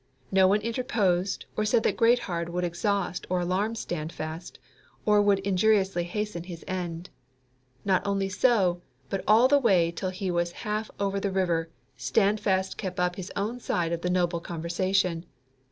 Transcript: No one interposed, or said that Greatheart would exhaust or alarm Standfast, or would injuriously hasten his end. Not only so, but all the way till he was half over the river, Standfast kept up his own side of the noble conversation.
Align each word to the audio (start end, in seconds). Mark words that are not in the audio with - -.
No 0.31 0.47
one 0.47 0.61
interposed, 0.61 1.45
or 1.55 1.63
said 1.63 1.83
that 1.83 1.95
Greatheart 1.95 2.49
would 2.49 2.63
exhaust 2.63 3.27
or 3.29 3.39
alarm 3.41 3.75
Standfast, 3.75 4.57
or 5.05 5.21
would 5.21 5.37
injuriously 5.41 6.05
hasten 6.05 6.41
his 6.45 6.63
end. 6.67 7.11
Not 7.85 8.01
only 8.03 8.27
so, 8.27 8.81
but 9.09 9.23
all 9.27 9.47
the 9.47 9.59
way 9.59 9.91
till 9.91 10.09
he 10.09 10.31
was 10.31 10.53
half 10.65 10.89
over 10.99 11.19
the 11.19 11.29
river, 11.29 11.69
Standfast 11.97 12.77
kept 12.79 12.99
up 12.99 13.15
his 13.15 13.31
own 13.35 13.59
side 13.59 13.91
of 13.93 14.01
the 14.01 14.09
noble 14.09 14.39
conversation. 14.39 15.23